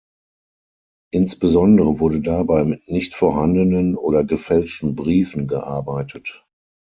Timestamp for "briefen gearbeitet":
4.95-6.43